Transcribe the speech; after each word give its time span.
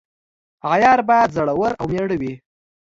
عیار 0.71 0.99
باید 1.09 1.29
زړه 1.37 1.53
ور 1.59 1.71
او 1.79 1.85
میړه 1.91 2.15
وي. 2.21 2.33